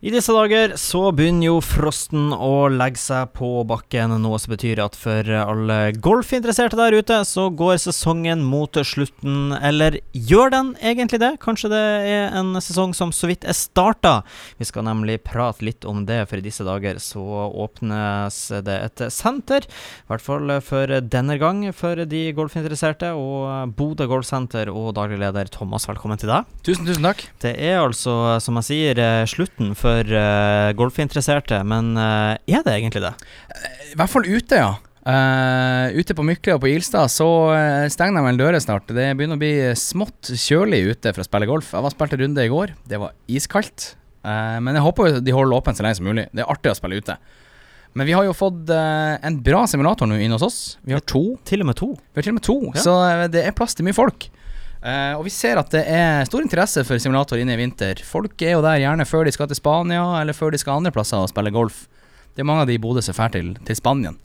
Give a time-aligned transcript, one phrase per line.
[0.00, 4.80] I disse dager så begynner jo frosten å legge seg på bakken, noe som betyr
[4.80, 9.52] at for alle golfinteresserte der ute, så går sesongen mot slutten.
[9.60, 11.34] Eller gjør den egentlig det?
[11.42, 11.80] Kanskje det
[12.14, 14.14] er en sesong som så vidt er starta?
[14.56, 19.04] Vi skal nemlig prate litt om det, for i disse dager så åpnes det et
[19.12, 19.68] senter.
[19.68, 23.12] I hvert fall for denne gang for de golfinteresserte.
[23.20, 26.48] Og Bodø Golfsenter og daglig leder Thomas, velkommen til deg.
[26.64, 27.28] Tusen, tusen takk.
[27.44, 32.76] Det er altså, som jeg sier, slutten for for uh, golfinteresserte, men uh, er det
[32.76, 33.12] egentlig det?
[33.90, 34.76] I hvert fall ute, ja.
[35.00, 37.26] Uh, ute på Mykle og på Ilstad så
[37.56, 38.90] uh, stenger de vel dører snart.
[38.92, 41.72] Det begynner å bli smått kjølig ute for å spille golf.
[41.72, 42.74] Jeg var spilt en runde i går.
[42.88, 43.94] Det var iskaldt.
[44.20, 46.28] Uh, men jeg håper de holder åpent så lenge som mulig.
[46.36, 47.16] Det er artig å spille ute.
[47.96, 50.58] Men vi har jo fått en bra simulator nå inne hos oss.
[50.86, 51.24] Vi har to.
[51.48, 51.88] Til og med to.
[51.98, 52.82] Vi har til og med to, ja.
[52.84, 52.92] så
[53.34, 54.28] det er plass til mye folk.
[54.80, 58.00] Uh, og vi ser at det er stor interesse for simulator inne i vinter.
[58.06, 60.92] Folk er jo der gjerne før de skal til Spania, eller før de skal andre
[60.94, 61.84] plasser og spille golf.
[62.32, 64.16] Det er mange av de i Bodø som drar til, til Spanien.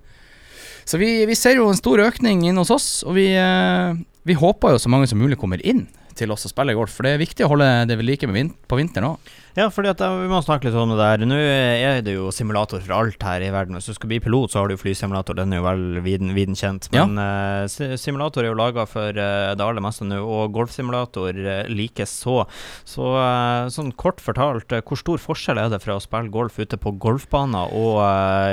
[0.86, 4.38] Så vi, vi, ser jo en stor økning inne hos oss, og vi, uh, vi
[4.38, 6.94] håper jo så mange som mulig kommer inn til oss å spille golf.
[6.96, 9.34] For det er viktig å holde det ved like vin på vinteren òg.
[9.56, 11.22] Ja, fordi at vi må snakke litt om det der.
[11.24, 13.78] Nå er det jo simulator for alt her i verden.
[13.78, 15.38] Hvis du skal bli pilot, så har du flysimulator.
[15.38, 16.90] Den er jo vel viden, viden kjent.
[16.92, 17.64] Men ja.
[17.64, 22.42] uh, simulator er jo laga for uh, det aller meste nå, og golfsimulator uh, likeså.
[22.84, 26.76] Så uh, sånn kort fortalt, hvor stor forskjell er det fra å spille golf ute
[26.76, 28.02] på golfbaner og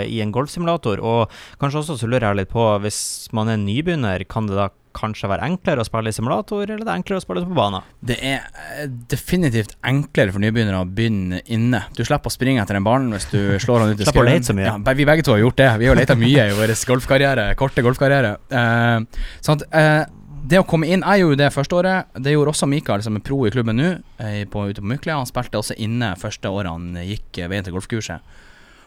[0.07, 1.03] i en golfsimulator?
[1.03, 3.03] Og kanskje også så lurer jeg litt på, hvis
[3.35, 6.91] man er nybegynner, kan det da kanskje være enklere å spille i simulator, eller det
[6.91, 7.87] er enklere å spille på banen?
[8.05, 11.83] Det er eh, definitivt enklere for nybegynnere å begynne inne.
[11.97, 14.69] Du slipper å springe etter en ball hvis du slår han ut i mye.
[14.69, 15.71] Ja, vi begge to har gjort det.
[15.83, 18.37] Vi har leta mye i vår golfkarriere, korte golfkarriere.
[18.53, 22.15] Uh, sånn at, uh, det å komme inn Jeg gjorde jo det første året.
[22.19, 25.21] Det gjorde også Mikael, som er pro i klubben nå, ute på Mykle.
[25.21, 28.35] Han spilte også inne første året han gikk veien til golfkurset.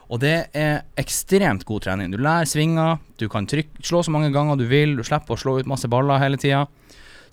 [0.06, 2.12] Og det er ekstremt god trening.
[2.14, 5.40] Du lærer svinger, du kan trykke, slå så mange ganger du vil, du slipper å
[5.42, 6.68] slå ut masse baller hele tida.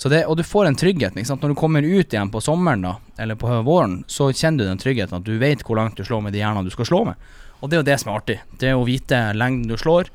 [0.02, 1.14] Og du får en trygghet.
[1.14, 4.80] Når du kommer ut igjen på sommeren da, eller på våren, så kjenner du den
[4.80, 7.28] tryggheten at du vet hvor langt du slår med de hjernene du skal slå med.
[7.60, 8.38] Og det er jo det som er artig.
[8.58, 10.10] Det er å vite lengden du slår,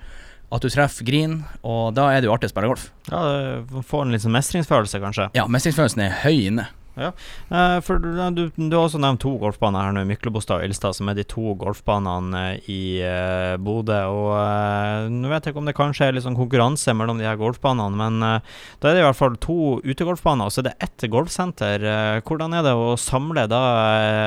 [0.52, 2.90] at du treffer green, og da er det jo artig å spille golf.
[3.08, 3.22] Ja,
[3.68, 5.30] du får en litt sånn mestringsfølelse, kanskje?
[5.38, 6.68] Ja, mestringsfølelsen er høy inne.
[6.98, 7.12] Ja,
[7.52, 8.10] uh, for du,
[8.58, 11.54] du, har også nevnt to golfbaner her nå, Myklebostad og Ilstad, som er de to
[11.60, 12.44] golfbanene
[12.74, 14.00] i uh, Bodø.
[14.10, 17.38] Og Nå vet jeg ikke om det kanskje er litt sånn konkurranse mellom de her
[17.40, 21.08] golfbanene, men da er det i hvert fall to utegolfbaner, og så er det ett
[21.12, 21.86] golfsenter.
[22.26, 23.62] hvordan er det å samle da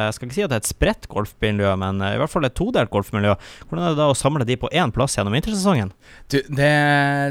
[0.07, 2.57] Jeg skal ikke si at det er et spredt golfmiljø, men i hvert fall et
[2.57, 3.37] todelt golfmiljø.
[3.67, 5.95] Hvordan er det da å samle de på én plass gjennom vintersesongen?
[6.31, 6.71] Du, det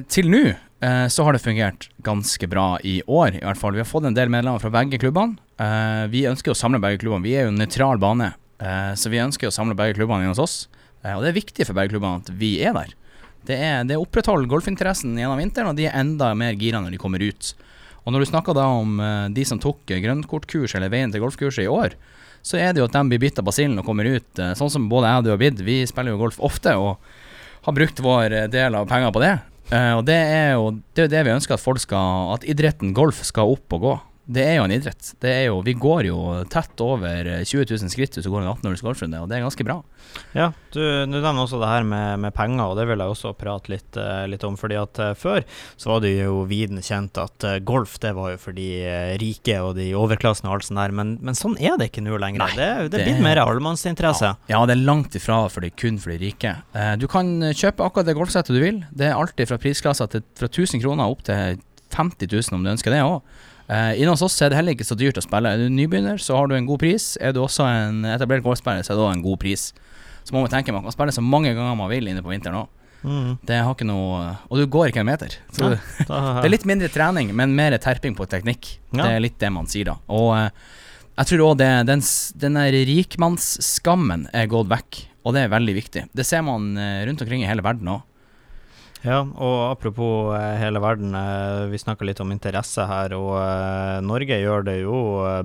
[0.09, 3.73] Til nå Eh, så har det fungert ganske bra i år, i hvert fall.
[3.75, 5.35] Vi har fått en del medlemmer fra begge klubbene.
[5.59, 7.25] Eh, vi ønsker å samle begge klubbene.
[7.25, 8.31] Vi er jo en nøytral bane,
[8.63, 10.67] eh, så vi ønsker å samle begge klubbene inn hos oss.
[10.99, 12.89] og det er viktig for begge klubbene at vi er der.
[13.47, 16.99] Det, er, det opprettholder golfinteressen gjennom vinteren, og de er enda mer gira når de
[16.99, 17.53] kommer ut.
[18.03, 18.99] Og når du snakker da om
[19.31, 21.95] de som tok grønnkortkurs eller veien til golfkurset i år,
[22.43, 24.27] så er det jo at de blir bitt av basillen og kommer ut.
[24.35, 25.63] sånn som både jeg og du har blitt.
[25.63, 26.99] Vi spiller jo golf ofte og
[27.63, 29.37] har brukt vår del av penger på det.
[29.69, 32.89] Uh, og det er jo det, er det vi ønsker at folk skal At idretten
[32.97, 33.91] golf skal opp og gå
[34.29, 35.07] det er jo en idrett.
[35.23, 36.17] Det er jo, vi går jo
[36.53, 39.41] tett over 20 000 skritt hvis du går en 18 års golfrunde, og det er
[39.41, 39.79] ganske bra.
[40.37, 43.33] Ja, du, du nevner også det her med, med, penger, og det vil jeg også
[43.39, 44.57] prate litt, uh, litt om.
[44.59, 45.41] fordi at uh, før
[45.73, 48.67] så var det jo viden kjent at golf det var jo for de
[49.21, 52.21] rike og de overklassen og alt sånt der, men, men, sånn er det ikke nå
[52.21, 52.45] lenger.
[52.45, 54.35] Nei, det, det, blir mer allemannsinteresse.
[54.45, 56.53] Ja, ja, det er langt ifra for de, kun for de rike.
[57.01, 58.83] du kan kjøpe akkurat det golfsettet du vil.
[58.93, 61.57] Det er alltid fra prisklasser fra 1000 kroner opp til
[61.95, 63.23] 50 000 om du ønsker det òg.
[63.69, 65.51] Uh, Inne hos oss er det heller ikke så dyrt å spille.
[65.51, 67.11] Er du nybegynner, så har du en god pris.
[67.21, 69.69] Er du også en etablert golfspiller, så er det også en god pris.
[70.25, 72.63] Så må man tenke man kan spille så mange ganger man vil inne på vinteren
[72.63, 72.75] òg.
[72.99, 73.37] Mm.
[73.47, 74.17] Det har ikke noe
[74.51, 75.37] Og du går ikke en meter.
[75.55, 75.77] Så ja,
[76.41, 78.73] det er litt mindre trening, men mer terping på teknikk.
[78.91, 79.05] Ja.
[79.05, 79.95] Det er litt det man sier da.
[80.11, 80.49] Og uh,
[81.19, 82.03] jeg tror òg den,
[82.41, 82.59] den
[82.89, 86.05] rikmannsskammen er gått vekk, og det er veldig viktig.
[86.15, 88.05] Det ser man uh, rundt omkring i hele verden òg.
[88.99, 93.99] Ja, og apropos eh, hele verden, eh, vi snakka litt om interesse her, og eh,
[94.03, 94.97] Norge gjør det jo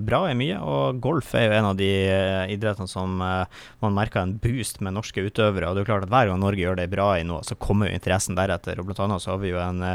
[0.02, 0.56] bra i mye.
[0.58, 1.90] Og golf er jo en av de
[2.50, 5.68] idrettene som man merker en boost med norske utøvere.
[5.68, 7.54] Og det er jo klart at hver gang Norge gjør det bra i noe, så
[7.54, 8.80] kommer jo interessen deretter.
[8.80, 9.86] Og blant annet så har vi jo en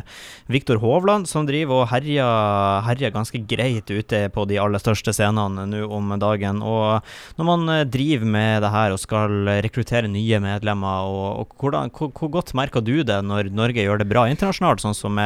[0.48, 5.68] Viktor Hovland som driver og herjer, herjer ganske greit ute på de aller største scenene
[5.68, 6.64] nå om dagen.
[6.64, 7.04] Og
[7.36, 12.16] når man driver med det her og skal rekruttere nye medlemmer, og, og hvordan, hvor,
[12.16, 15.20] hvor godt merker du det når Norge gjør det bra internasjonalt, sånn som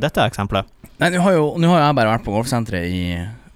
[0.00, 0.68] dette eksempelet?
[1.00, 3.02] Nei, nå har, har jeg bare vært på golfsenteret i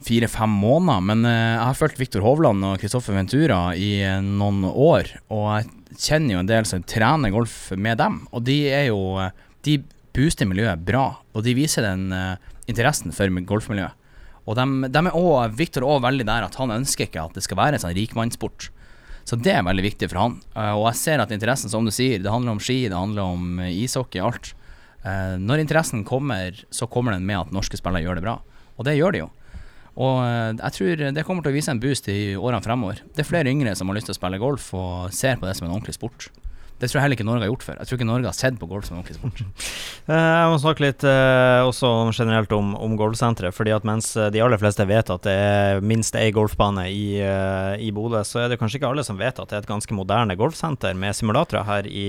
[0.06, 1.04] fire-fem måneder.
[1.04, 5.46] Men eh, jeg har fulgt Viktor Hovland og Kristoffer Ventura i eh, noen år, og
[5.58, 5.70] jeg
[6.06, 8.22] kjenner jo en del som trener golf med dem.
[8.32, 9.80] Og de er jo eh, De
[10.16, 12.08] booster miljøet bra, og de viser den
[12.66, 13.92] interessen for golfmiljøet.
[14.48, 17.58] Og de, er også, Viktor òg veldig der at han ønsker ikke at det skal
[17.60, 18.70] være en sånn rikmannssport.
[19.30, 20.38] Så det er veldig viktig for han.
[20.58, 23.36] Eh, og jeg ser at interessen, som du sier, det handler om ski, det handler
[23.36, 24.56] om eh, ishockey, alt.
[25.06, 28.40] Eh, når interessen kommer, så kommer den med at norske spillere gjør det bra.
[28.74, 29.28] Og det gjør de jo.
[30.00, 33.02] Og jeg tror det kommer til å vise en boost i årene fremover.
[33.12, 35.56] Det er flere yngre som har lyst til å spille golf og ser på det
[35.58, 36.28] som en ordentlig sport.
[36.80, 37.76] Det tror jeg heller ikke Norge har gjort før.
[37.82, 39.44] Jeg tror ikke Norge har sett på golf som ordentlig sport.
[40.10, 43.54] Eh, Jeg må snakke litt eh, også generelt om, om golfsenteret.
[43.54, 47.20] fordi at mens eh, de aller fleste vet at det er minst ei golfbane i,
[47.22, 49.70] eh, i Bodø, så er det kanskje ikke alle som vet at det er et
[49.70, 52.08] ganske moderne golfsenter med simulatorer her i,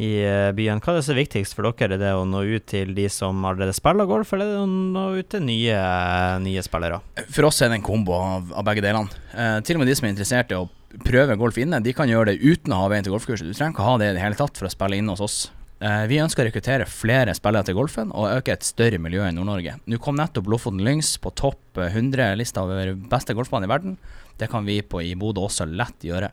[0.00, 0.10] i
[0.56, 0.80] byen.
[0.82, 1.94] Hva er det som er viktigst for dere?
[1.94, 4.70] Er det å nå ut til de som allerede spiller golf, eller er det å
[4.96, 5.78] nå ut til nye,
[6.42, 6.98] nye spillere?
[7.28, 9.12] For oss er det en kombo av, av begge delene.
[9.36, 10.66] Eh, til og med de som er interessert i å
[11.04, 13.48] prøve golf inne, de kan gjøre det uten å ha veien til golfkurset.
[13.48, 15.38] Du trenger ikke ha det i det hele tatt for å spille inne hos oss.
[15.84, 19.34] Eh, vi ønsker å rekruttere flere spillere til golfen og øke et større miljø i
[19.34, 19.76] Nord-Norge.
[19.90, 23.98] Nå kom nettopp Lofoten Lyngs på topp 100-lista over beste golfbane i verden.
[24.40, 26.30] Det kan vi på i Bodø også lett gjøre.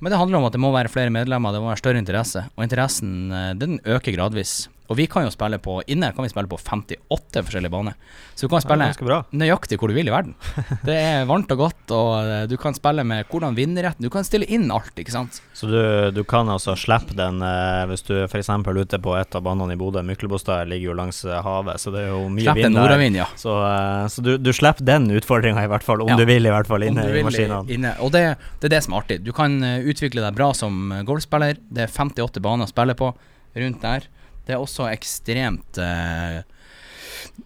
[0.00, 2.46] Men det handler om at det må være flere medlemmer, det må være større interesse.
[2.56, 4.64] Og interessen eh, den øker gradvis.
[4.90, 7.94] Og vi kan jo spille på Inne kan vi spille på 58 forskjellige baner.
[8.34, 10.34] Så du kan spille ja, nøyaktig hvor du vil i verden.
[10.88, 14.26] Det er varmt og godt, og eh, du kan spille med hvordan vinnerretten Du kan
[14.26, 15.38] stille inn alt, ikke sant.
[15.54, 15.78] Så du,
[16.16, 18.50] du kan altså slippe den eh, hvis du f.eks.
[18.50, 20.02] ute på et av banene i Bodø.
[20.06, 23.18] Myklebostad ligger jo langs eh, havet, så det er jo mye Slipp en vind der.
[23.22, 23.28] ja.
[23.38, 26.18] Så, eh, så du, du slipper den utfordringa, i hvert fall, om Ja.
[26.18, 27.62] du vil, i hvert fall, inne i maskinene.
[27.70, 27.94] Inne.
[28.02, 28.24] Og det,
[28.58, 29.20] det er det som er artig.
[29.22, 31.60] Du kan eh, utvikle deg bra som golfspiller.
[31.70, 33.14] Det er 58 baner å spille på
[33.60, 34.10] rundt der.
[34.50, 36.40] Det er også ekstremt eh,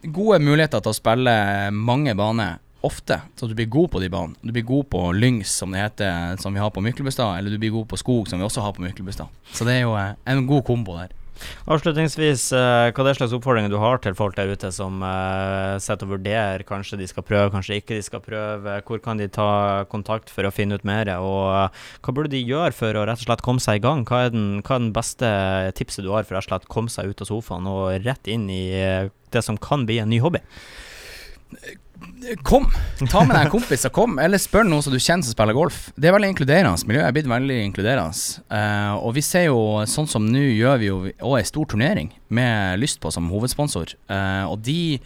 [0.08, 1.34] gode muligheter til å spille
[1.76, 4.38] mange baner ofte, så du blir god på de banene.
[4.40, 7.60] Du blir god på lyngs, som det heter, som vi har på Myklebustad, eller du
[7.60, 9.28] blir god på Skog, som vi også har på Myklebustad.
[9.52, 11.12] Så det er jo eh, en god kombo der.
[11.64, 15.80] Avslutningsvis, eh, hva er det slags oppfordringer du har til folk der ute som uh,
[15.82, 18.76] sitter og vurderer kanskje de skal prøve, kanskje ikke de skal prøve?
[18.86, 19.48] Hvor kan de ta
[19.90, 21.10] kontakt for å finne ut mer?
[21.18, 24.04] Og eh, hva burde de gjøre for å rett og slett komme seg i gang?
[24.08, 25.30] Hva er den, hva er den beste
[25.78, 28.30] tipset du har for å rett og slett komme seg ut av sofaen og rett
[28.30, 30.44] inn i eh, det som kan bli en ny hobby?
[32.46, 32.68] Kom!
[33.10, 35.56] Ta med deg en kompis og kom, eller spør noen som du kjenner som spiller
[35.56, 35.88] golf.
[35.96, 36.88] Det er veldig inkluderende.
[36.88, 38.44] Miljøet er blitt veldig inkluderende.
[38.52, 39.58] Uh, og vi ser jo,
[39.90, 43.96] sånn som nå, gjør vi jo òg ei stor turnering med Lyst på som hovedsponsor.
[44.10, 44.98] Uh, og de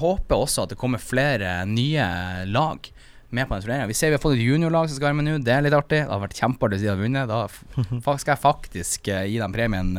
[0.00, 2.06] håper også at det kommer flere nye
[2.48, 2.90] lag
[3.30, 3.86] med på den turneringa.
[3.86, 5.76] Vi ser vi har fått et juniorlag som skal være med nå, det er litt
[5.76, 6.02] artig.
[6.02, 8.00] Det har vært kjempeartig siden de har vunnet.
[8.08, 9.92] Da skal jeg faktisk eh, gi dem premien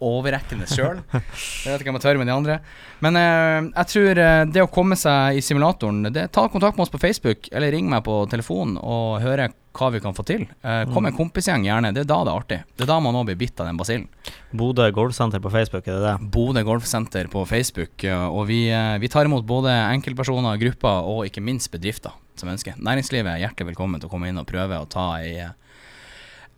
[0.00, 1.00] overrekkende sjøl.
[1.12, 2.58] Jeg vet ikke om jeg tør med de andre.
[3.04, 6.86] Men eh, jeg tror eh, det å komme seg i simulatoren det, Ta kontakt med
[6.86, 10.46] oss på Facebook, eller ring meg på telefonen og høre hva vi kan få til.
[10.66, 11.92] Eh, kom en kompisgjeng, gjerne.
[11.94, 12.58] Det er da det er artig.
[12.74, 14.08] Det er da man òg blir bitt av den basillen.
[14.56, 16.30] Bodø Golfsenter på Facebook, er det det?
[16.34, 21.44] Bodø Golfsenter på Facebook, og vi, eh, vi tar imot både enkeltpersoner, grupper og ikke
[21.44, 22.78] minst bedrifter som ønsker.
[22.82, 25.52] Næringslivet er hjertelig velkommen til å komme inn og prøve å ta ei, eh,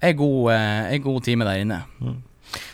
[0.00, 0.52] ei, god,
[0.88, 1.82] ei god time der inne.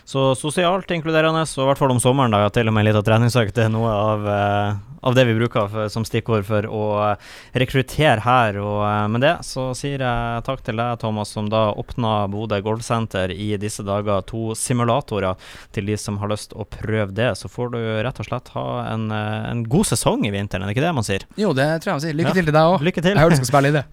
[0.09, 3.05] Så sosialt inkluderende, og i hvert fall om sommeren, da, til og med litt av
[3.07, 4.79] treningsøkt, er noe av, eh,
[5.09, 7.29] av det vi bruker for, som stikkord for å eh,
[7.61, 8.59] rekruttere her.
[8.63, 12.61] Og eh, med det så sier jeg takk til deg, Thomas, som da åpna Bodø
[12.65, 14.25] golfsenter i disse dager.
[14.33, 15.37] To simulatorer
[15.77, 17.31] til de som har lyst å prøve det.
[17.39, 20.79] Så får du rett og slett ha en, en god sesong i vinteren, er det
[20.79, 21.29] ikke det man sier?
[21.39, 22.19] Jo, det tror jeg man sier.
[22.19, 22.91] Lykke til til deg òg.
[22.99, 23.85] Jeg hører du skal spille i det.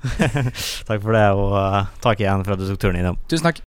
[0.89, 3.19] takk for det, og takk igjen for at du tok turen innom.
[3.29, 3.63] Tusen takk.